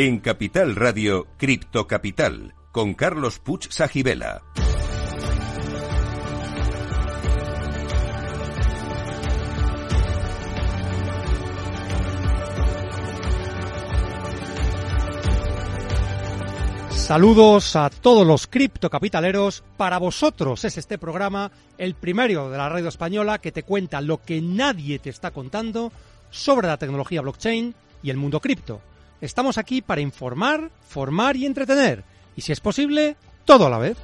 [0.00, 4.44] En Capital Radio, Cripto Capital, con Carlos Puch Sajibela.
[16.90, 19.64] Saludos a todos los criptocapitaleros.
[19.76, 24.22] Para vosotros es este programa el primero de la radio española que te cuenta lo
[24.22, 25.90] que nadie te está contando
[26.30, 28.80] sobre la tecnología blockchain y el mundo cripto.
[29.20, 32.04] Estamos aquí para informar, formar y entretener.
[32.36, 33.96] Y si es posible, todo a la vez.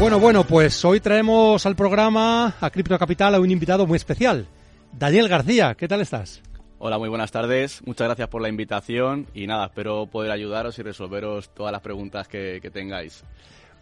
[0.00, 4.48] Bueno, bueno, pues hoy traemos al programa a Cripto Capital a un invitado muy especial,
[4.92, 5.76] Daniel García.
[5.76, 6.42] ¿Qué tal estás?
[6.78, 7.80] Hola, muy buenas tardes.
[7.86, 12.26] Muchas gracias por la invitación y nada, espero poder ayudaros y resolveros todas las preguntas
[12.26, 13.22] que, que tengáis.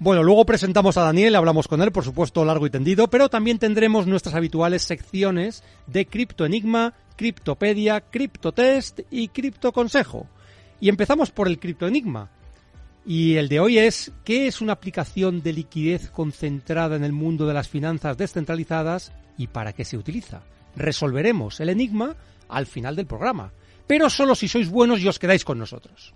[0.03, 3.61] Bueno, luego presentamos a Daniel, hablamos con él, por supuesto, largo y tendido, pero también
[3.61, 10.27] tendremos nuestras habituales secciones de Cripto Enigma, Criptopedia, Criptotest y Cripto Consejo.
[10.81, 12.31] Y empezamos por el Cripto Enigma.
[13.07, 17.47] Y el de hoy es, ¿qué es una aplicación de liquidez concentrada en el mundo
[17.47, 20.43] de las finanzas descentralizadas y para qué se utiliza?
[20.75, 22.17] Resolveremos el enigma
[22.49, 23.53] al final del programa,
[23.87, 26.13] pero solo si sois buenos y os quedáis con nosotros.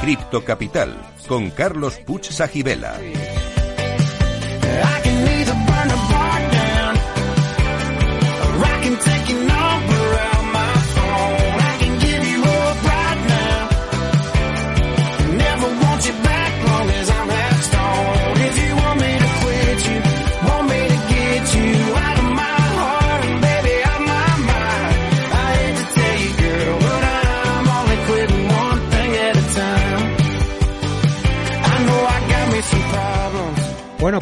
[0.00, 2.98] Cripto Capital, con Carlos Puch Sajibela.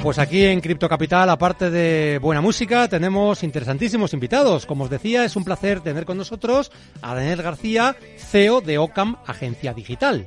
[0.02, 4.64] Pues aquí en Cripto Capital, aparte de buena música, tenemos interesantísimos invitados.
[4.64, 6.72] Como os decía, es un placer tener con nosotros
[7.02, 10.26] a Daniel García, CEO de Ocam Agencia Digital.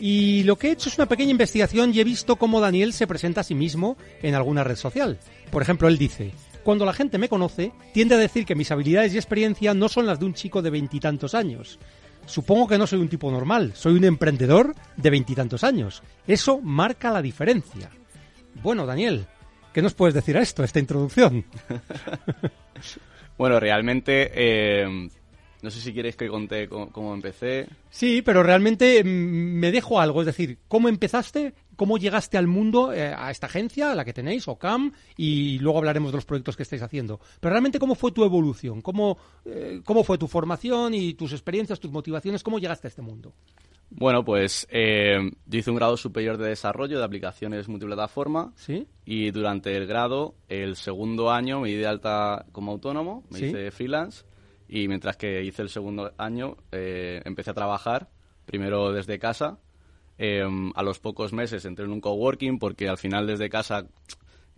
[0.00, 3.06] Y lo que he hecho es una pequeña investigación y he visto cómo Daniel se
[3.06, 5.18] presenta a sí mismo en alguna red social.
[5.50, 6.32] Por ejemplo, él dice,
[6.64, 10.06] cuando la gente me conoce, tiende a decir que mis habilidades y experiencia no son
[10.06, 11.78] las de un chico de veintitantos años.
[12.26, 16.02] Supongo que no soy un tipo normal, soy un emprendedor de veintitantos años.
[16.26, 17.90] Eso marca la diferencia.
[18.62, 19.26] Bueno, Daniel,
[19.72, 21.44] ¿qué nos puedes decir a esto, a esta introducción?
[23.38, 25.08] Bueno, realmente, eh,
[25.62, 27.68] no sé si queréis que conté cómo, cómo empecé.
[27.90, 31.54] Sí, pero realmente mm, me dejo algo, es decir, ¿cómo empezaste?
[31.76, 34.92] ¿Cómo llegaste al mundo, eh, a esta agencia, a la que tenéis, OCAM?
[35.16, 37.20] Y luego hablaremos de los proyectos que estáis haciendo.
[37.40, 38.82] Pero realmente, ¿cómo fue tu evolución?
[38.82, 42.42] ¿Cómo, eh, cómo fue tu formación y tus experiencias, tus motivaciones?
[42.42, 43.32] ¿Cómo llegaste a este mundo?
[43.94, 48.86] Bueno, pues eh, yo hice un grado superior de desarrollo de aplicaciones multiplataforma ¿Sí?
[49.04, 53.44] y durante el grado, el segundo año, me di de alta como autónomo, me Sí.
[53.46, 54.24] hice freelance
[54.68, 58.08] y mientras que hice el segundo año eh, empecé a trabajar,
[58.46, 59.58] primero desde casa.
[60.18, 60.42] eh,
[60.74, 63.86] a los pocos meses entré en un coworking porque al final desde casa,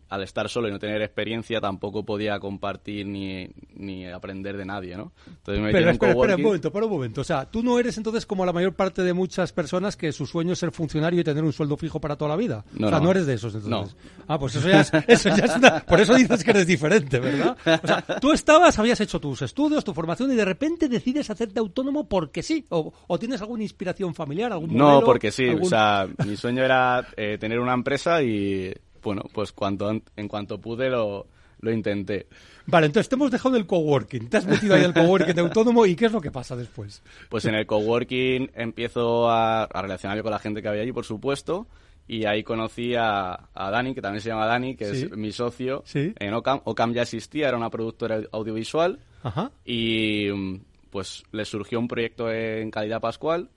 [0.09, 4.97] al estar solo y no tener experiencia, tampoco podía compartir ni, ni aprender de nadie,
[4.97, 5.12] ¿no?
[5.27, 7.21] Entonces me Pero espera, espera un momento, para un momento.
[7.21, 10.27] O sea, tú no eres entonces como la mayor parte de muchas personas que su
[10.27, 12.65] sueño es ser funcionario y tener un sueldo fijo para toda la vida.
[12.75, 13.11] No, o sea, no, no.
[13.12, 13.97] eres de esos entonces.
[14.29, 15.81] Ah, pues eso ya, es, eso ya es una...
[15.85, 17.56] Por eso dices que eres diferente, ¿verdad?
[17.83, 21.59] O sea, tú estabas, habías hecho tus estudios, tu formación y de repente decides hacerte
[21.61, 22.65] autónomo porque sí.
[22.69, 26.37] O, o tienes alguna inspiración familiar, algún No, modelo, porque sí, algún- o sea, mi
[26.37, 28.73] sueño era eh, tener una empresa y,
[29.05, 31.27] bueno, pues cuanto, an- en cuanto pude lo,
[31.61, 32.27] lo intenté.
[32.67, 34.29] Vale, entonces te hemos dejado el coworking.
[34.29, 37.03] Te has metido ahí al coworking de autónomo y ¿qué es lo que pasa después?
[37.29, 41.05] Pues en el coworking empiezo a, a relacionarme con la gente que había allí, por
[41.05, 41.67] supuesto,
[42.06, 45.05] y ahí conocí a, a Dani, que también se llama Dani, que Sí.
[45.06, 46.12] es mi socio Sí.
[46.19, 46.61] en Ocam.
[46.65, 49.51] Ocam ya existía, era una productora audiovisual, Ajá.
[49.65, 50.61] y mm,
[50.91, 53.49] pues les surgió un proyecto en Calidad Pascual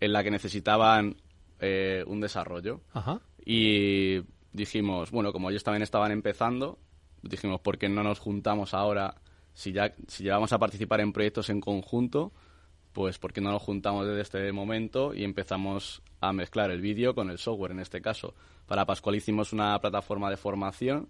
[0.00, 1.16] en la que necesitaban
[1.58, 2.82] eh, un desarrollo.
[2.92, 3.20] Ajá.
[3.44, 4.20] Y
[4.56, 6.78] dijimos, bueno, como ellos también estaban empezando,
[7.22, 9.14] dijimos, ¿por qué no nos juntamos ahora?
[9.52, 12.32] Si ya, si ya vamos a participar en proyectos en conjunto,
[12.92, 17.14] pues ¿por qué no nos juntamos desde este momento y empezamos a mezclar el vídeo
[17.14, 18.34] con el software en este caso?
[18.66, 21.08] Para Pascual hicimos una plataforma de formación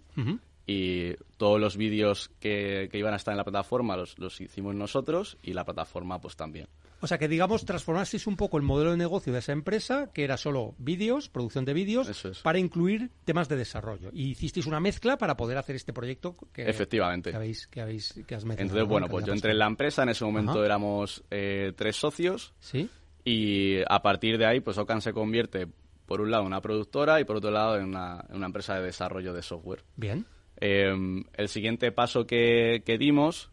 [0.65, 4.75] y todos los vídeos que, que iban a estar en la plataforma los, los hicimos
[4.75, 6.67] nosotros y la plataforma pues también.
[6.99, 10.23] O sea que, digamos, transformasteis un poco el modelo de negocio de esa empresa, que
[10.23, 12.39] era solo vídeos, producción de vídeos, es.
[12.39, 14.09] para incluir temas de desarrollo.
[14.13, 17.29] Y hicisteis una mezcla para poder hacer este proyecto que, Efectivamente.
[17.31, 18.61] que habéis, que habéis, que has mencionado.
[18.63, 18.87] Entonces, ¿no?
[18.87, 20.65] bueno, pues yo entré en la empresa, en ese momento Ajá.
[20.65, 22.89] éramos eh, tres socios Sí,
[23.23, 25.67] y a partir de ahí pues Ocan se convierte
[26.05, 28.75] por un lado en una productora y por otro lado en una, en una empresa
[28.75, 29.83] de desarrollo de software.
[29.95, 30.25] bien.
[30.59, 33.51] Eh, el siguiente paso que, que dimos,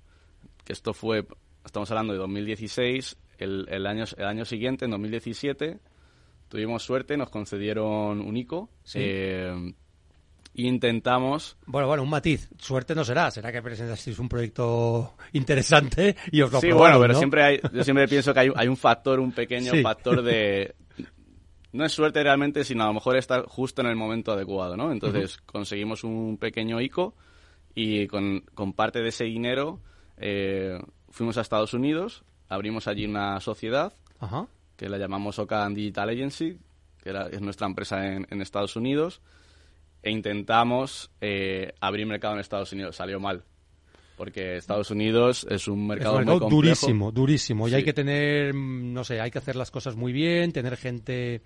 [0.64, 1.26] que esto fue,
[1.64, 5.78] estamos hablando de 2016, el, el año, el año siguiente, en 2017,
[6.48, 8.70] tuvimos suerte, nos concedieron un ICO.
[8.84, 8.98] Sí.
[9.02, 9.74] eh,
[10.56, 12.48] intentamos Bueno, bueno, un matiz.
[12.58, 13.30] Suerte no será.
[13.30, 17.18] Será que presentasteis un proyecto interesante y os lo Sí, bueno, pero ¿no?
[17.18, 19.82] siempre hay, yo siempre pienso que hay, hay un factor, un pequeño Sí.
[19.82, 20.74] factor de...
[21.72, 24.92] No es suerte realmente, sino a lo mejor estar justo en el momento adecuado, ¿no?
[24.92, 27.16] Entonces conseguimos un pequeño ICO
[27.74, 29.80] y con, con parte de ese dinero
[30.18, 30.78] eh,
[31.10, 34.46] fuimos a Estados Unidos, abrimos allí una sociedad Ajá.
[34.76, 36.58] que la llamamos Ocan Digital Agency,
[37.02, 39.20] que era- es nuestra empresa en, en Estados Unidos,
[40.02, 42.96] e intentamos eh, abrir mercado en Estados Unidos.
[42.96, 43.44] Salió mal,
[44.16, 46.66] porque Estados Unidos es un Es mercado, un mercado muy complejo.
[46.86, 47.68] durísimo, durísimo.
[47.68, 50.76] Y hay que tener, mm, no sé, hay que hacer las cosas muy bien, tener
[50.76, 51.42] gente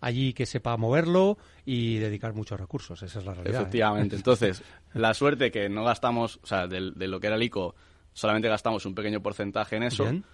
[0.00, 3.02] allí que sepa moverlo y dedicar muchos recursos.
[3.02, 3.54] Esa es la realidad.
[3.54, 3.62] ¿eh?
[3.62, 4.16] Efectivamente.
[4.16, 4.62] Entonces,
[4.94, 7.74] la suerte que no gastamos, o sea, del- de, lo que era el ICO,
[8.12, 10.24] solamente gastamos un pequeño porcentaje en eso, Bien.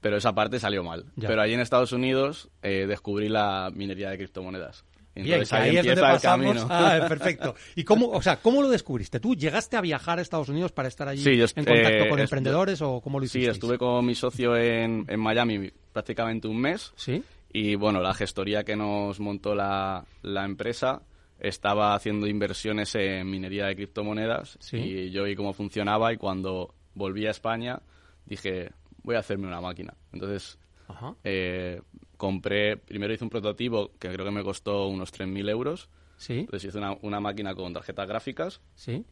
[0.00, 1.04] Pero esa parte salió mal.
[1.16, 1.28] Ya.
[1.28, 4.84] Pero allí en Estados Unidos eh, descubrí la minería de criptomonedas.
[5.14, 6.66] Bien, Entonces que ahí es donde el pasamos.
[6.70, 7.54] Ah, perfecto.
[7.74, 9.18] ¿Y cómo, o sea, cómo lo descubriste?
[9.20, 12.08] ¿Tú llegaste a viajar a Estados Unidos para estar allí Sí, yo en contacto eh,
[12.08, 13.52] con emprendedores o cómo lo Sí, hiciste?
[13.52, 16.92] estuve con mi socio en, en Miami prácticamente un mes.
[16.96, 17.22] Sí.
[17.52, 21.02] Y bueno, la gestoría que nos montó la, la empresa
[21.40, 24.76] estaba haciendo inversiones en minería de criptomonedas Sí.
[24.76, 27.80] y yo vi cómo funcionaba y cuando volví a España
[28.26, 28.70] dije,
[29.02, 29.94] voy a hacerme una máquina.
[30.12, 30.58] Entonces
[30.88, 31.14] Ajá.
[31.24, 31.80] eh,
[32.16, 35.88] compré, primero hice un prototipo que creo que me costó unos 3.000 euros.
[36.16, 36.40] Sí.
[36.40, 39.04] Entonces hice una, una máquina con tarjetas gráficas, Sí.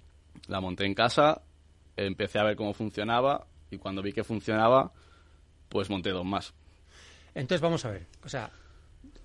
[0.46, 1.42] la monté en casa,
[1.96, 4.92] empecé a ver cómo funcionaba y cuando vi que funcionaba,
[5.68, 6.52] pues monté dos más.
[7.34, 8.50] Entonces vamos a ver, o sea,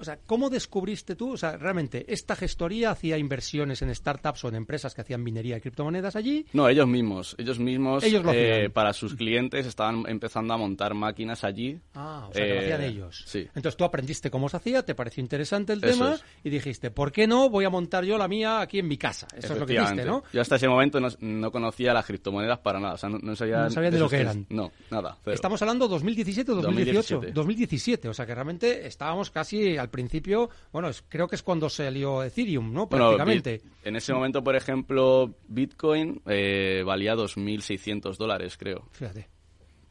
[0.04, 1.34] o sea, ¿cómo descubriste tú?
[1.34, 5.56] O sea, realmente, ¿esta gestoría hacía inversiones en startups o en empresas que hacían minería
[5.56, 6.46] de criptomonedas allí?
[6.54, 7.36] No, ellos mismos.
[7.38, 8.72] Ellos mismos, Ellos lo eh, hacían.
[8.72, 11.80] para sus clientes, estaban empezando a montar máquinas allí.
[11.96, 13.24] Ah, o sea, que lo Eh, hacían ellos.
[13.26, 13.40] Sí.
[13.56, 16.24] Entonces tú aprendiste cómo se hacía, te pareció interesante el Eso tema es.
[16.44, 19.28] y dijiste, ¿por qué no voy a montar yo la mía aquí en mi casa?
[19.36, 20.06] Eso es lo que Efectivamente.
[20.06, 20.24] ¿no?
[20.34, 22.96] Yo hasta ese momento no, no conocía las criptomonedas para nada.
[22.96, 24.46] O sea, no, no sabía, No sabía de lo que eran.
[24.50, 25.18] No, nada.
[25.24, 25.34] cero.
[25.36, 27.16] Estamos hablando 2017 o 2018.
[27.16, 27.34] 2017.
[27.34, 31.70] 2017, o sea que realmente estábamos casi al principio, bueno, es- creo que es cuando
[31.70, 32.90] salió Ethereum, ¿no?
[32.90, 33.62] Prácticamente.
[33.86, 38.90] En ese momento, por ejemplo, Bitcoin eh, valía 2.600 dólares, creo.
[38.92, 39.30] Fíjate,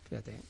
[0.08, 0.40] fíjate.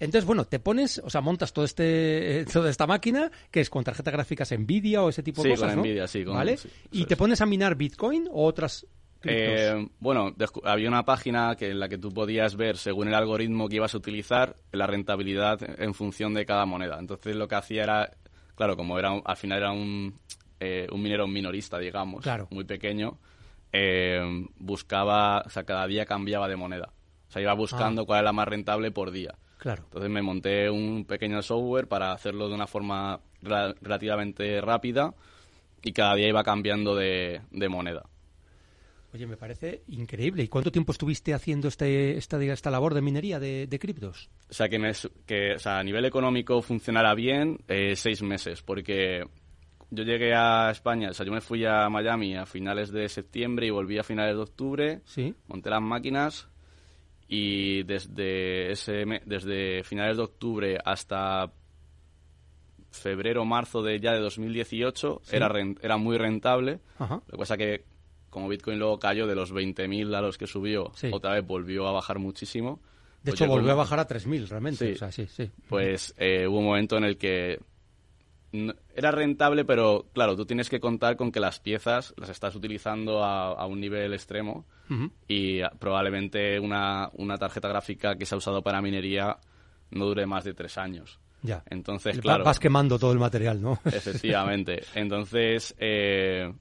[0.00, 3.70] Entonces, bueno, te pones, o sea, montas todo este, eh, toda esta máquina, que es
[3.70, 5.82] con tarjetas gráficas Nvidia o ese tipo de Sí, cosas, con ¿no?
[5.82, 6.56] Nvidia, sí, con- ¿Vale?
[6.56, 7.18] sí, y te es.
[7.18, 8.86] pones a minar Bitcoin o otras.
[9.26, 13.68] Eh, bueno, había una página que, en la que tú podías ver, según el algoritmo
[13.70, 16.98] que ibas a utilizar, la rentabilidad en función de cada moneda.
[16.98, 18.10] Entonces lo que hacía era,
[18.54, 20.18] claro, como era un- al final era un,
[20.60, 22.46] eh, un minero minorista, digamos, Claro.
[22.50, 23.18] muy pequeño,
[23.72, 26.90] eh, buscaba, o sea, cada día cambiaba de moneda.
[27.28, 28.06] O sea, iba buscando Ah.
[28.06, 29.34] cuál era la más rentable por día.
[29.58, 29.82] claro.
[29.84, 33.20] Entonces me monté un pequeño software para hacerlo de una forma
[33.80, 35.14] relativamente rápida
[35.82, 38.04] y cada día iba cambiando de, de moneda.
[39.14, 40.42] Oye, me parece increíble.
[40.42, 44.28] ¿Y cuánto tiempo estuviste haciendo este, esta, esta labor de minería de, de criptos?
[44.50, 48.22] O sea, que, me su- que o sea, a nivel económico funcionara bien, eh, seis
[48.22, 49.22] meses, porque
[49.90, 53.66] yo llegué a España, o sea, yo me fui a Miami a finales de septiembre
[53.68, 55.32] y volví a finales de octubre, Sí.
[55.46, 56.48] monté las máquinas
[57.28, 61.52] y desde, ese desde finales de octubre hasta
[62.90, 65.36] febrero, marzo de ya de 2018 Sí.
[65.36, 65.52] era,
[65.82, 66.80] era muy rentable.
[66.98, 67.16] Ajá.
[67.26, 67.84] Lo que pasa que
[68.34, 71.08] como Bitcoin luego cayó de los 20.000 a los que subió, Sí.
[71.10, 72.80] otra vez volvió a bajar muchísimo.
[73.22, 74.86] De Pues hecho, volvió a bajar a 3.000 realmente.
[74.88, 74.92] Sí.
[74.92, 75.50] O sea, sí, sí.
[75.70, 77.58] pues eh, hubo un momento en el que
[78.94, 83.24] era rentable, pero claro, tú tienes que contar con que las piezas las estás utilizando
[83.24, 84.64] a, a un nivel extremo
[85.26, 89.38] y ah, probablemente una, una tarjeta gráfica que se ha usado para minería
[89.90, 91.18] no dure más de tres años.
[91.42, 91.62] Ya.
[91.68, 93.80] Entonces, claro, Vas quemando todo el material, ¿no?
[93.86, 94.82] efectivamente.
[94.94, 96.52] Entonces, eh,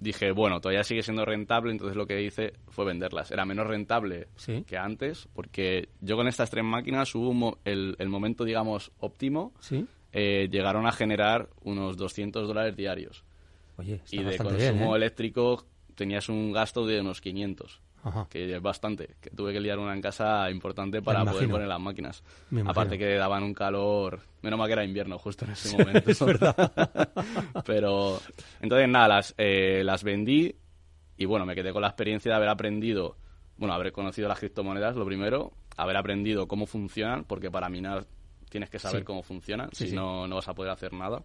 [0.00, 3.30] dije, bueno, todavía sigue siendo rentable, entonces lo que hice fue venderlas.
[3.30, 4.64] Era menos rentable Sí.
[4.66, 8.90] que antes, porque yo con estas tres máquinas hubo un mo- el, el momento, digamos,
[8.98, 9.86] óptimo, Sí.
[10.12, 13.22] eh, llegaron a generar unos 200 dólares diarios.
[13.76, 14.96] Oye, está y de consumo bien, ¿eh?
[14.96, 15.64] eléctrico
[15.94, 18.26] tenías un gasto de unos 500 Ajá.
[18.30, 21.80] que es bastante, que tuve que liar una en casa importante para poder poner las
[21.80, 22.22] máquinas.
[22.66, 26.10] Aparte que daban un calor, menos mal que era invierno justo en ese momento.
[26.10, 26.72] Es verdad.
[27.66, 28.20] Pero
[28.60, 30.54] entonces nada, las, eh, las vendí
[31.16, 33.16] y bueno, me quedé con la experiencia de haber aprendido,
[33.58, 38.06] bueno, haber conocido las criptomonedas, lo primero, haber aprendido cómo funcionan, porque para minar
[38.48, 39.04] tienes que saber Sí.
[39.04, 39.96] cómo funcionan, Sí, si sí.
[39.96, 41.22] no, no vas a poder hacer nada.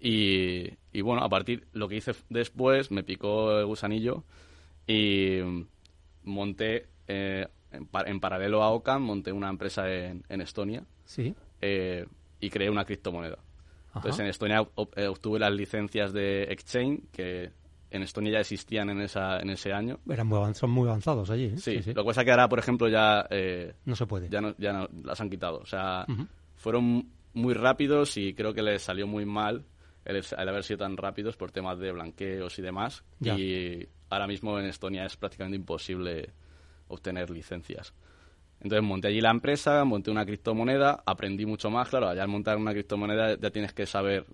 [0.00, 4.24] Y, y bueno, a partir lo que hice después, me picó el gusanillo
[4.86, 5.38] y
[6.26, 11.34] monté, eh, en, pa- en paralelo a Ocam, monté una empresa en, en Estonia Sí.
[11.62, 12.06] eh,
[12.40, 13.38] y creé una criptomoneda.
[13.94, 14.66] Entonces en Estonia
[14.96, 17.50] eh, obtuve las licencias de Exchange, que
[17.90, 20.00] en Estonia ya existían en, esa, en ese año.
[20.10, 21.46] Eran muy avan- son muy avanzados allí.
[21.46, 21.56] ¿eh?
[21.56, 24.28] Sí, lo que pasa es que ahora, por ejemplo, ya, eh, No se puede.
[24.28, 25.60] ya, no, ya no- las han quitado.
[25.60, 26.04] O sea,
[26.56, 29.64] fueron muy rápidos y creo que les salió muy mal
[30.04, 33.02] el, el haber sido tan rápidos por temas de blanqueos y demás.
[33.20, 33.34] Ya.
[33.38, 36.30] Y ahora mismo en Estonia es prácticamente imposible
[36.88, 37.92] obtener licencias.
[38.60, 42.56] Entonces monté allí la empresa, monté una criptomoneda, aprendí mucho más, claro, allá al montar
[42.56, 44.24] una criptomoneda ya tienes que saber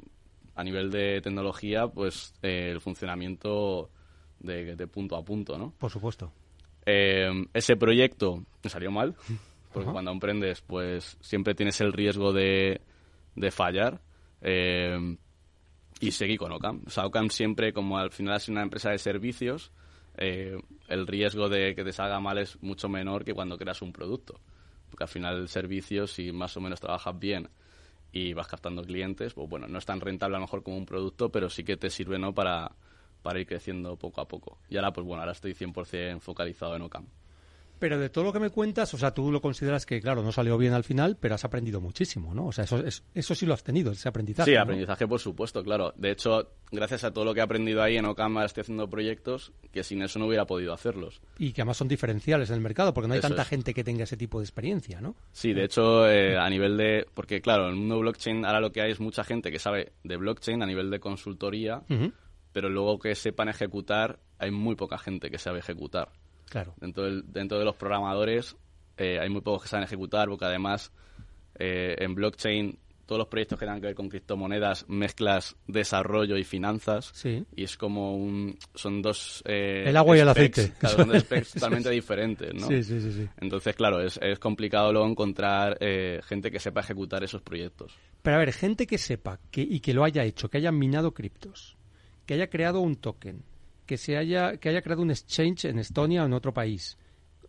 [0.54, 3.90] a nivel de tecnología pues eh, el funcionamiento
[4.38, 5.72] de, de punto a punto, ¿no?
[5.78, 6.32] Por supuesto.
[6.86, 9.14] Eh, ese proyecto me salió mal,
[9.72, 9.92] porque Ajá.
[9.92, 12.80] cuando emprendes, pues siempre tienes el riesgo de,
[13.34, 14.00] de fallar.
[14.40, 15.16] Eh,
[16.02, 16.82] y seguí con Ocam.
[16.84, 19.70] O sea, Ocam siempre, como al final es una empresa de servicios,
[20.18, 23.92] eh, el riesgo de que te salga mal es mucho menor que cuando creas un
[23.92, 24.40] producto.
[24.90, 27.48] Porque al final el servicio, si más o menos trabajas bien
[28.10, 30.86] y vas captando clientes, pues bueno, no es tan rentable a lo mejor como un
[30.86, 32.34] producto, pero sí que te sirve ¿no?
[32.34, 32.72] para,
[33.22, 34.58] para ir creciendo poco a poco.
[34.68, 37.06] Y ahora, pues bueno, ahora estoy 100% focalizado en Ocam.
[37.82, 40.30] Pero de todo lo que me cuentas, o sea, tú lo consideras que, claro, no
[40.30, 42.46] salió bien al final, pero has aprendido muchísimo, ¿no?
[42.46, 44.48] O sea, eso, es- eso sí lo has tenido, ese aprendizaje.
[44.52, 44.62] Sí, ¿no?
[44.62, 45.92] aprendizaje por supuesto, claro.
[45.96, 48.88] De hecho, gracias a todo lo que he aprendido ahí en Ocam, ahora estoy haciendo
[48.88, 51.20] proyectos que sin eso no hubiera podido hacerlos.
[51.38, 53.48] Y que además son diferenciales en el mercado, porque no hay Eso tanta es.
[53.48, 55.16] gente que tenga ese tipo de experiencia, ¿no?
[55.32, 57.04] Sí, de hecho, eh, a nivel de...
[57.14, 59.90] Porque claro, en el mundo blockchain ahora lo que hay es mucha gente que sabe
[60.04, 61.82] de blockchain a nivel de consultoría,
[62.52, 66.10] pero luego que sepan ejecutar, hay muy poca gente que sabe ejecutar.
[66.52, 66.74] Claro.
[66.78, 68.54] Dentro, del- dentro de los programadores
[68.98, 70.92] eh, hay muy pocos que saben ejecutar, porque además
[71.58, 76.44] eh, en blockchain todos los proyectos que tengan que ver con criptomonedas mezclas desarrollo y
[76.44, 77.44] finanzas Sí.
[77.56, 80.72] y es como un son dos eh, El agua y el aceite.
[80.78, 82.68] claro, son dos specs totalmente diferentes ¿no?
[82.68, 83.28] Sí, sí, sí, sí.
[83.40, 87.92] entonces claro es, es complicado luego encontrar eh, gente que sepa ejecutar esos proyectos
[88.22, 91.12] Pero a ver, gente que sepa que, y que lo haya hecho, que haya minado
[91.12, 91.76] criptos,
[92.24, 93.42] que haya creado un token,
[93.92, 96.96] que se haya, que haya creado un exchange en Estonia o en otro país.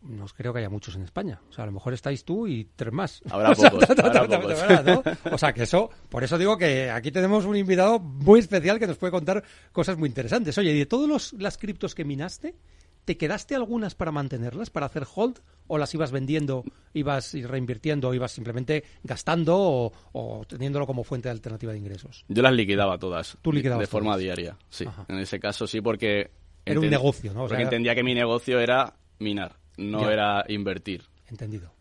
[0.02, 1.40] No creo que haya muchos en España.
[1.50, 3.22] O sea, a lo mejor estáis tú y tres más.
[3.30, 4.60] Habrá O sea, pocos, de habrá verdad, pocos.
[4.60, 5.32] de verdad, ¿no?
[5.34, 8.88] O sea, que eso, por eso digo que aquí tenemos un invitado muy especial que
[8.88, 10.58] nos puede contar cosas muy interesantes.
[10.58, 12.56] Oye, y de todas las criptos que minaste,
[13.06, 15.40] ¿te quedaste algunas para mantenerlas, para hacer hold?
[15.68, 21.30] ¿O las ibas vendiendo, ibas reinvirtiendo, o ibas simplemente gastando o, o teniéndolo como fuente
[21.30, 22.26] de alternativa de ingresos?
[22.28, 25.06] yo las liquidaba todas Tú liquidabas de forma diaria sí Ajá.
[25.08, 26.32] en ese caso sí porque
[26.66, 27.44] Era un negocio, ¿no?
[27.44, 30.12] O sea, porque era- entendía que mi negocio era minar no Ya.
[30.14, 31.72] era invertir Entendido.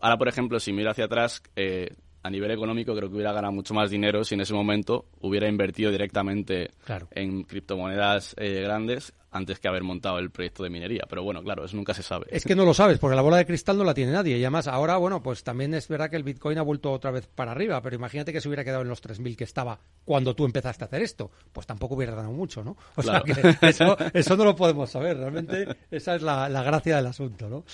[0.00, 1.94] ahora, por ejemplo, si miro hacia atrás, eh,
[2.26, 5.48] a nivel económico creo que hubiera ganado mucho más dinero si en ese momento hubiera
[5.48, 7.08] invertido directamente Claro.
[7.12, 11.04] en criptomonedas eh, grandes antes que haber montado el proyecto de minería.
[11.10, 12.26] Pero bueno, claro, eso nunca se sabe.
[12.30, 14.38] Es que no lo sabes, porque la bola de cristal no la tiene nadie.
[14.38, 17.26] Y además, ahora, bueno, pues también es verdad que el Bitcoin ha vuelto otra vez
[17.26, 20.46] para arriba, pero imagínate que se hubiera quedado en los 3.000 que estaba cuando tú
[20.46, 21.30] empezaste a hacer esto.
[21.52, 22.78] Pues tampoco hubiera ganado mucho, ¿no?
[22.94, 23.32] O sea, que
[23.68, 25.18] eso, eso no lo podemos saber.
[25.18, 27.64] Realmente, esa es la, la gracia del asunto, ¿no?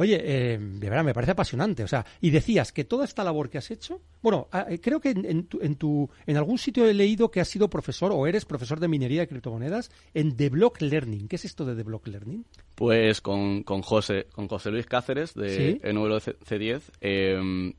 [0.00, 1.84] Oye, eh, de verdad, me parece apasionante.
[1.84, 4.98] O sea, y decías que toda esta labor que has hecho, bueno, ah, eh, creo
[4.98, 8.10] que en, en tu, en tu- en algún sitio he leído que has sido profesor
[8.12, 11.28] o eres profesor de minería de criptomonedas en The Block Learning.
[11.28, 12.46] ¿Qué es esto de The Block Learning?
[12.74, 15.80] Pues con, con José con José Luis Cáceres de Sí.
[15.86, 16.80] E9C10.
[17.02, 17.72] eh,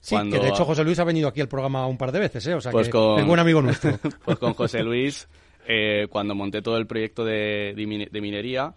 [0.00, 2.18] Sí, cuando- que de hecho José Luis ha venido aquí al programa un par de
[2.20, 2.52] veces, ¿eh?
[2.54, 3.98] O sea, Pues que con- es buen amigo nuestro.
[4.26, 5.26] pues con José Luis,
[5.66, 7.72] eh, cuando monté todo el proyecto de
[8.20, 8.74] minería,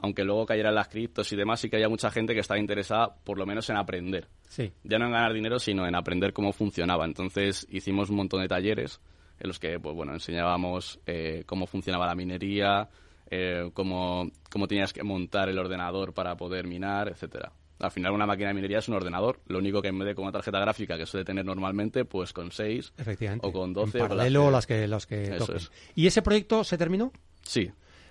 [0.00, 3.14] aunque luego cayeran las criptos y demás, sí que había mucha gente que estaba interesada
[3.24, 4.28] por lo menos en aprender.
[4.48, 7.04] Sí, ya no en ganar dinero, sino en aprender cómo funcionaba.
[7.04, 9.00] Entonces hicimos un montón de talleres
[9.40, 12.88] en los que, pues bueno, enseñábamos eh, cómo funcionaba la minería,
[13.30, 17.52] eh, cómo, cómo tenías que montar el ordenador para poder minar, etcétera.
[17.80, 20.14] Al final una máquina de minería es un ordenador, lo único que en vez de
[20.16, 23.46] con una tarjeta gráfica que suele tener normalmente, pues con 6 efectivamente.
[23.46, 25.56] o con 12 En o paralelo las que, las que Eso toquen.
[25.58, 25.70] es.
[25.94, 27.12] ¿Y ese proyecto se terminó?
[27.42, 27.70] Sí,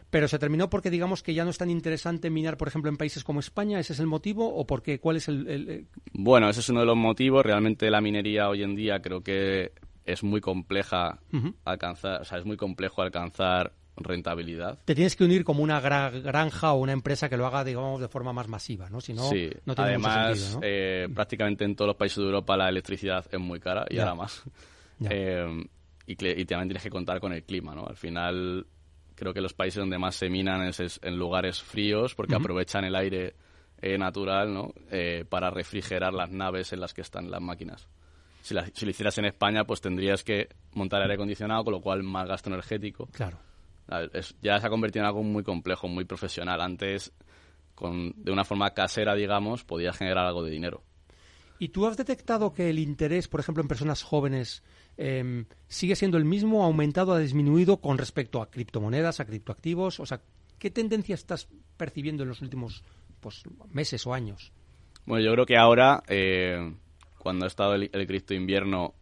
[0.10, 2.98] Pero se terminó porque digamos que ya no es tan interesante minar, por ejemplo, en
[2.98, 3.80] países como España.
[3.80, 4.56] ¿Ese es el motivo?
[4.56, 5.88] ¿O porque cuál es el...?
[6.14, 7.46] Bueno, ese es uno de los motivos.
[7.46, 9.74] Realmente la minería hoy en día creo que
[10.06, 11.20] es muy compleja
[11.66, 14.80] alcanzar, o sea, es muy complejo alcanzar rentabilidad.
[14.86, 18.00] Te tienes que unir como una gra- granja o una empresa que lo haga, digamos,
[18.00, 19.02] de forma más masiva, ¿no?
[19.02, 20.60] Si no, sí, no tiene mucho además sentido, ¿no?
[20.64, 24.04] eh, prácticamente en todos los países de Europa la electricidad es muy cara y Ya.
[24.04, 24.44] ahora más.
[25.10, 25.46] Eh,
[26.08, 27.86] y, y también tienes que contar con el clima, ¿no?
[27.86, 28.66] Al final
[29.17, 32.86] creo que los países donde más se minan es, es en lugares fríos porque aprovechan
[32.86, 33.36] el aire
[33.81, 34.74] eh, natural, ¿no?
[34.91, 37.89] Eh, para refrigerar las naves en las que están las máquinas.
[38.41, 41.81] Si, la- si lo hicieras en España, pues tendrías que montar aire acondicionado, con lo
[41.81, 43.07] cual más gasto energético.
[43.12, 43.38] Claro.
[44.13, 46.62] Es- ya se ha convertido en algo muy complejo, muy profesional.
[46.62, 47.12] Antes,
[47.75, 50.83] con, de una forma casera, digamos, podía generar algo de dinero.
[51.59, 54.63] ¿Y tú has detectado que el interés, por ejemplo, en personas jóvenes
[54.98, 60.00] em, sigue siendo el mismo, ha aumentado, ha disminuido con respecto a criptomonedas, a criptoactivos?
[60.00, 60.22] O sea,
[60.60, 62.84] ¿qué tendencia estás percibiendo en los últimos
[63.20, 64.51] pues, meses o años?
[65.06, 66.74] Bueno, yo creo que ahora, eh,
[67.20, 68.94] cuando ha estado el, el cripto invierno,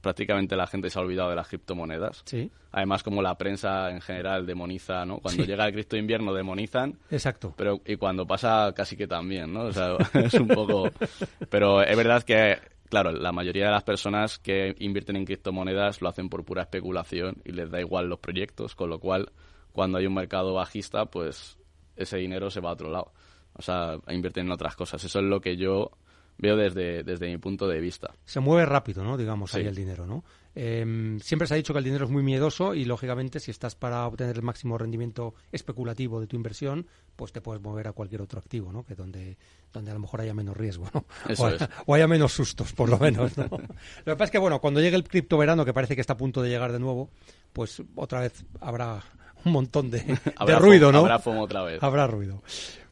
[0.00, 2.22] prácticamente la gente se ha olvidado de las criptomonedas.
[2.24, 5.18] Sí, Además, como la prensa en general demoniza, ¿no?
[5.20, 5.48] Cuando Sí.
[5.48, 7.54] llega el cripto invierno demonizan, exacto.
[7.56, 9.62] pero y cuando pasa casi que también, ¿no?
[9.62, 10.90] O sea, es un poco...
[11.48, 16.08] Pero es verdad que, claro, la mayoría de las personas que invierten en criptomonedas lo
[16.08, 19.32] hacen por pura especulación y les da igual los proyectos, con lo cual,
[19.72, 21.58] cuando hay un mercado bajista, pues
[21.96, 23.12] ese dinero se va a otro lado.
[23.54, 25.02] O sea, invierten en otras cosas.
[25.04, 25.90] Eso es lo que yo
[26.38, 28.14] veo desde, desde mi punto de vista.
[28.24, 29.16] Se mueve rápido, ¿no?
[29.16, 30.24] Digamos, ahí el dinero, ¿no?
[30.54, 33.74] Em, siempre se ha dicho que el dinero es muy miedoso y, lógicamente, si estás
[33.74, 38.22] para obtener el máximo rendimiento especulativo de tu inversión, pues te puedes mover a cualquier
[38.22, 38.82] otro activo, ¿no?
[38.82, 39.36] Que donde,
[39.70, 41.04] donde a lo mejor haya menos riesgo, ¿no?
[41.28, 41.70] Eso o, haya, es.
[41.84, 43.44] o haya menos sustos, por lo menos, ¿no?
[43.50, 46.16] lo que pasa es que, bueno, cuando llegue el criptoverano, que parece que está a
[46.16, 47.10] punto de llegar de nuevo,
[47.52, 49.02] pues otra vez habrá
[49.44, 51.00] un montón de, de Habrá ruido, ¿no?
[51.00, 51.82] Habrá FOMO otra vez.
[51.82, 52.42] Habrá ruido.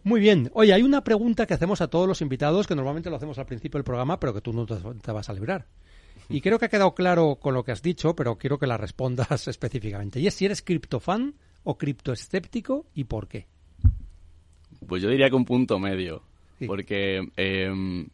[0.04, 0.50] Muy bien.
[0.52, 3.46] Oye, hay una pregunta que hacemos a todos los invitados, que normalmente lo hacemos al
[3.46, 5.66] principio del programa, pero que tú no te, vas a librar.
[6.28, 8.76] Y creo que ha quedado claro con lo que has dicho, pero quiero que la
[8.76, 10.20] respondas específicamente.
[10.20, 13.46] Y es si eres criptofan o criptoescéptico y por qué.
[14.86, 16.22] Pues yo diría que un punto medio.
[16.58, 16.66] Sí.
[16.66, 18.06] Porque eh,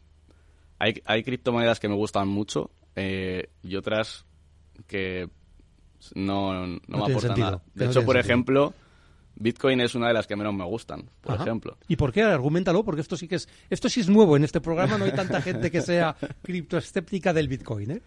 [0.79, 4.25] hay, hay criptomonedas que me gustan mucho eh, y otras
[4.87, 5.29] que
[6.15, 7.63] no, no, No me aportan sentido, nada.
[7.73, 8.19] De no hecho, por sentido.
[8.19, 8.73] ejemplo,
[9.35, 11.43] Bitcoin es una de las que menos me gustan, por Ajá.
[11.43, 11.77] ejemplo.
[11.87, 12.21] ¿Y por qué?
[12.21, 14.97] Argumentalo, porque esto sí que es, esto sí es nuevo en este programa.
[14.97, 18.01] No hay tanta gente que sea criptoescéptica del Bitcoin, ¿eh?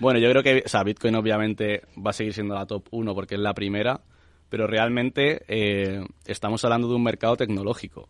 [0.00, 3.14] Bueno, yo creo que o sea, Bitcoin obviamente va a seguir siendo la top 1
[3.14, 4.00] porque es la primera,
[4.48, 8.08] pero realmente eh, estamos hablando de un mercado tecnológico.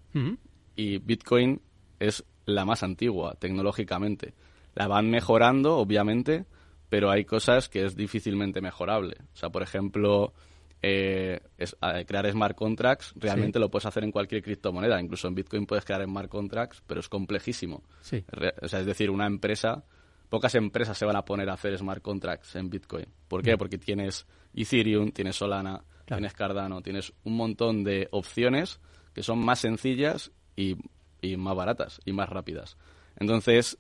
[0.77, 1.61] Y Bitcoin
[1.99, 4.35] es la más antigua tecnológicamente.
[4.75, 6.45] La van mejorando, obviamente,
[6.89, 9.17] pero hay cosas que es difícilmente mejorable.
[9.35, 10.33] O sea, por ejemplo,
[10.89, 13.61] eh, es- crear smart contracts realmente Sí.
[13.61, 15.01] lo puedes hacer en cualquier criptomoneda.
[15.01, 17.83] Incluso en Bitcoin puedes crear smart contracts, pero es complejísimo.
[18.03, 18.23] Sí.
[18.29, 19.83] Re- o sea, es decir, una empresa,
[20.29, 23.07] pocas empresas se van a poner a hacer smart contracts en Bitcoin.
[23.27, 23.57] ¿Por qué?
[23.59, 26.19] Porque tienes Ethereum, tienes Solana, Claro.
[26.21, 28.79] tienes Cardano, tienes un montón de opciones
[29.13, 30.77] que son más sencillas y,
[31.21, 32.77] y más baratas y más rápidas.
[33.19, 33.77] Entonces,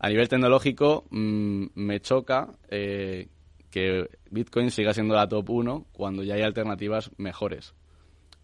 [0.00, 3.28] a nivel tecnológico, mm, me choca eh,
[3.70, 7.74] que Bitcoin siga siendo la top 1 cuando ya hay alternativas mejores.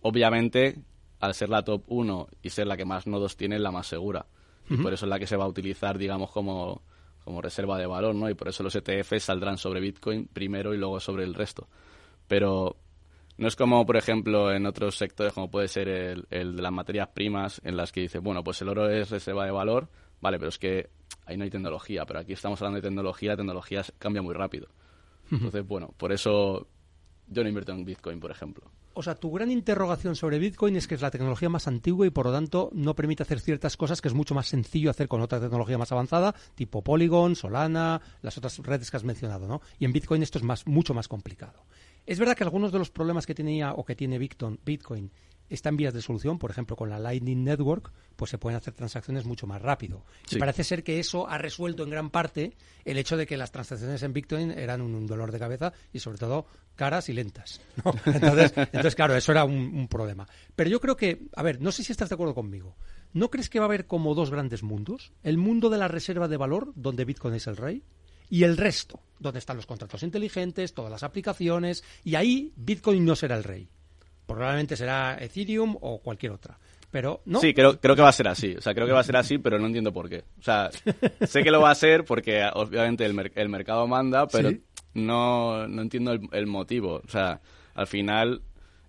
[0.00, 0.82] Obviamente,
[1.20, 3.86] al ser la top 1 y ser la que más nodos tiene, es la más
[3.86, 4.26] segura.
[4.68, 6.82] Y por eso es la que se va a utilizar, digamos, como,
[7.22, 8.30] como reserva de valor, ¿no?
[8.30, 11.68] Y por eso los ETFs saldrán sobre Bitcoin primero y luego sobre el resto.
[12.26, 12.76] Pero
[13.36, 16.72] no es como, por ejemplo, en otros sectores, como puede ser el, el de las
[16.72, 19.88] materias primas, en las que dice, bueno, pues el oro es reserva de valor,
[20.20, 20.88] vale, pero es que
[21.26, 24.68] ahí no hay tecnología, pero aquí estamos hablando de tecnología, la tecnología cambia muy rápido.
[25.30, 26.66] Entonces, bueno, por eso
[27.28, 28.70] yo no invierto en Bitcoin, por ejemplo.
[28.96, 32.10] O sea, tu gran interrogación sobre Bitcoin es que es la tecnología más antigua y
[32.10, 35.20] por lo tanto no permite hacer ciertas cosas que es mucho más sencillo hacer con
[35.20, 39.60] otra tecnología más avanzada, tipo Polygon, Solana, las otras redes que has mencionado, ¿no?
[39.80, 41.64] Y en Bitcoin esto es más, mucho más complicado.
[42.06, 45.10] Es verdad que algunos de los problemas que tenía o que tiene Bitcoin,
[45.48, 48.74] están en vías de solución, por ejemplo, con la Lightning Network, pues se pueden hacer
[48.74, 50.04] transacciones mucho más rápido.
[50.30, 53.52] Y parece ser que eso ha resuelto en gran parte el hecho de que las
[53.52, 57.60] transacciones en Bitcoin eran un, un dolor de cabeza y sobre todo caras y lentas.
[57.84, 57.94] ¿no?
[58.06, 60.26] Entonces, entonces, claro, eso era un, un problema.
[60.56, 62.76] Pero yo creo que, a ver, no sé si estás de acuerdo conmigo.
[63.12, 65.12] ¿No crees que va a haber como dos grandes mundos?
[65.22, 67.84] El mundo de la reserva de valor, donde Bitcoin es el rey,
[68.30, 73.16] y el resto, donde están los contratos inteligentes, todas las aplicaciones, y ahí Bitcoin no
[73.16, 73.68] será el rey.
[74.26, 76.58] Probablemente será Ethereum o cualquier otra.
[76.90, 77.40] Pero no.
[77.40, 78.54] Sí, creo, creo que va a ser así.
[78.56, 80.24] O sea, creo que va a ser así, pero no entiendo por qué.
[80.38, 80.70] O sea,
[81.26, 84.62] sé que lo va a ser porque obviamente el, mer- el mercado manda, pero Sí.
[84.94, 87.02] no, no entiendo el, el motivo.
[87.04, 87.40] O sea,
[87.74, 88.42] al final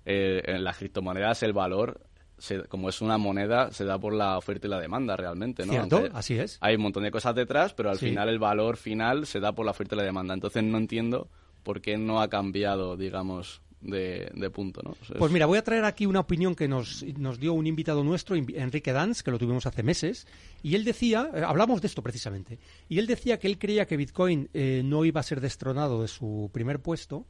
[0.05, 1.99] eh, en las criptomonedas el valor,
[2.37, 5.71] se- como es una moneda, se da por la oferta y la demanda realmente, ¿no?
[5.73, 6.57] Cierto, Aunque así es.
[6.61, 8.07] Hay un montón de cosas detrás, pero al Sí.
[8.09, 10.33] final el valor final se da por la oferta y la demanda.
[10.33, 11.29] Entonces no entiendo
[11.63, 14.91] por qué no ha cambiado, digamos, de, de punto, ¿no?
[14.91, 17.53] O sea, Pues es- mira, voy a traer aquí una opinión que nos, nos dio
[17.53, 20.25] un invitado nuestro, Enrique Danz, que lo tuvimos hace meses,
[20.63, 22.57] y él decía, eh, hablamos de esto precisamente,
[22.89, 26.07] y él decía que él creía que Bitcoin eh, no iba a ser destronado de
[26.07, 27.25] su primer puesto,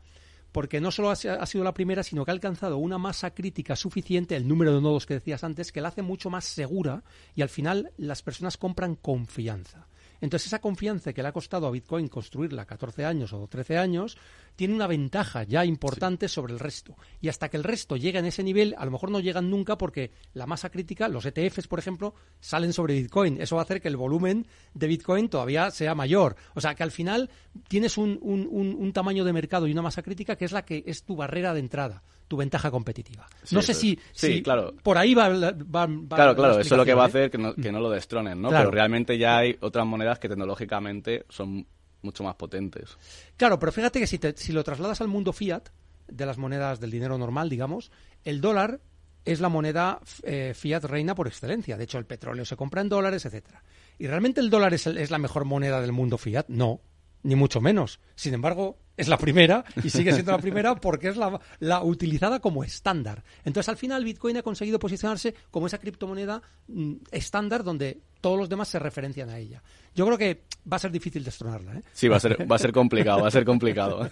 [0.55, 3.31] porque no solo ha, si- ha sido la primera, sino que ha alcanzado una masa
[3.31, 7.03] crítica suficiente, el número de nodos que decías antes, que la hace mucho más segura
[7.35, 9.89] y al final las personas compran confianza.
[10.25, 14.17] Entonces esa confianza que le ha costado a Bitcoin construirla 14 años o 13 años,
[14.57, 16.95] tiene una ventaja ya importante sobre el resto.
[17.21, 19.77] Y hasta que el resto llegue en ese nivel, a lo mejor no llegan nunca
[19.77, 23.39] porque la masa crítica, los ETFs, por ejemplo, salen sobre Bitcoin.
[23.41, 26.35] Eso va a hacer que el volumen de Bitcoin todavía sea mayor.
[26.55, 27.29] O sea que al final
[27.69, 30.65] tienes un, un- un- un tamaño de mercado y una masa crítica que es la
[30.65, 33.27] que es tu barrera de entrada, tu ventaja competitiva.
[33.43, 33.99] Sí, no sé si.
[34.13, 34.73] Sí, si claro.
[34.83, 37.05] por ahí va, la- va- va Claro, la claro, eso es lo que va a
[37.05, 37.09] ¿eh?
[37.09, 38.49] hacer que no, que no lo destronen, ¿no?
[38.49, 38.65] Claro.
[38.69, 41.67] Pero realmente ya hay otras monedas que tecnológicamente son
[42.01, 42.97] mucho más potentes.
[43.37, 45.69] Claro, pero fíjate que si, te- si lo trasladas al mundo fiat,
[46.07, 47.91] de las monedas del dinero normal, digamos,
[48.23, 48.79] el dólar
[49.25, 51.77] es la moneda eh, fiat reina por excelencia.
[51.77, 53.63] De hecho, el petróleo se compra en dólares, etcétera.
[53.97, 56.45] ¿Y realmente el dólar es, el- es la mejor moneda del mundo fiat?
[56.47, 56.79] No,
[57.25, 57.99] ni mucho menos.
[58.15, 62.39] Sin embargo, es la primera y sigue siendo la primera porque es la, la utilizada
[62.39, 63.23] como estándar.
[63.43, 68.47] Entonces, al final, Bitcoin ha conseguido posicionarse como esa criptomoneda mm, estándar donde todos los
[68.47, 69.61] demás se referencian a ella.
[69.93, 71.73] Yo creo que va a ser difícil destronarla.
[71.73, 71.81] ¿eh?
[71.93, 74.07] Sí, va a ser, va a ser complicado, va a ser complicado.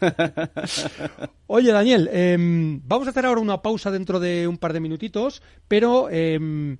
[1.47, 5.41] Oye, Daniel, em, vamos a hacer ahora una pausa dentro de un par de minutitos,
[5.67, 6.78] pero em,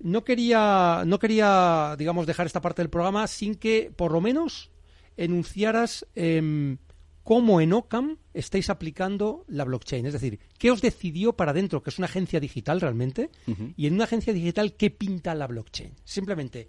[0.00, 4.70] no quería, no quería, digamos, dejar esta parte del programa sin que, por lo menos,
[5.16, 6.78] enunciaras em,
[7.22, 10.06] cómo en Ocam estáis aplicando la blockchain.
[10.06, 13.30] Es decir, ¿qué os decidió para dentro, que es una agencia digital realmente?
[13.76, 15.92] Y en una agencia digital, ¿qué pinta la blockchain?
[16.04, 16.68] Simplemente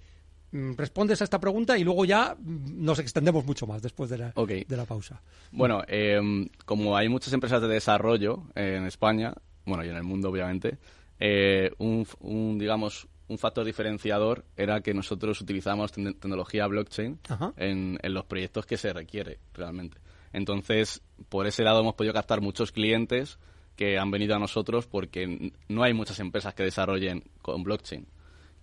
[0.51, 4.17] mm, respondes a esta pregunta y luego ya mm, nos extendemos mucho más después de
[4.17, 5.21] la, de la pausa.
[5.51, 6.19] Bueno, eh,
[6.65, 9.33] como hay muchas empresas de desarrollo en España,
[9.65, 10.77] bueno, y en el mundo obviamente,
[11.19, 17.19] eh, un, digamos, un factor diferenciador era que nosotros utilizamos tecnología blockchain
[17.57, 19.97] en, en los proyectos que se requiere realmente.
[20.33, 23.39] Entonces, por ese lado hemos podido captar muchos clientes
[23.75, 28.05] que han venido a nosotros porque no hay muchas empresas que desarrollen con blockchain.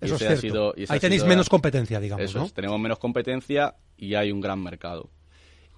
[0.01, 2.45] Y Eso es ese ha sido- Ahí ha tenéis sido- menos competencia, digamos, Eso ¿no?
[2.47, 5.11] es, tenemos menos competencia y hay un gran mercado.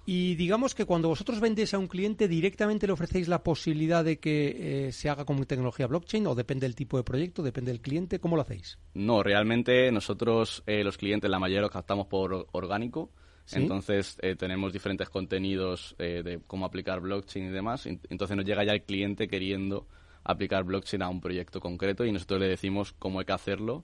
[0.07, 4.19] Y digamos que cuando vosotros vendéis a un cliente, directamente le ofrecéis la posibilidad de
[4.19, 7.81] que eh, se haga con tecnología blockchain o depende del tipo de proyecto, depende del
[7.81, 8.77] cliente, ¿cómo lo hacéis?
[8.93, 13.09] No, realmente nosotros eh, los clientes la mayoría los captamos por orgánico.
[13.47, 13.57] ¿Sí?
[13.57, 17.85] Entonces eh, tenemos diferentes contenidos eh, de cómo aplicar blockchain y demás.
[17.85, 19.87] En- Entonces nos llega ya el cliente queriendo
[20.23, 23.83] aplicar blockchain a un proyecto concreto y nosotros le decimos cómo hay que hacerlo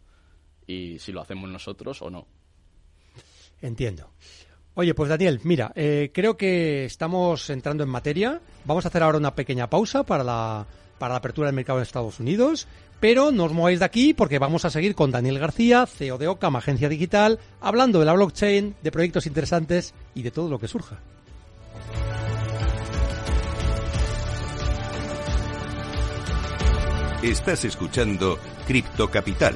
[0.66, 2.28] y si lo hacemos nosotros o no.
[3.62, 4.10] Entiendo.
[4.74, 8.40] Oye, pues Daniel, mira, eh, creo que estamos entrando en materia.
[8.64, 10.66] Vamos a hacer ahora una pequeña pausa para la,
[10.98, 12.68] para la apertura del mercado en Estados Unidos,
[13.02, 16.30] pero no os mováis de aquí porque vamos a seguir con Daniel García, CEO de
[16.30, 20.70] Ocam, agencia digital, hablando de la blockchain, de proyectos interesantes y de todo lo que
[20.70, 21.00] surja.
[27.22, 29.56] Estás escuchando Cripto Capital.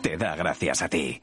[0.00, 1.22] te da gracias a ti.